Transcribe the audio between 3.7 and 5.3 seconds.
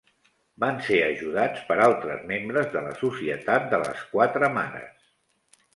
de les Quatre Mares.